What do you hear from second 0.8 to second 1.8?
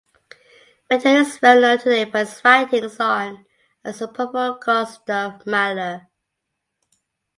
Ritter is well known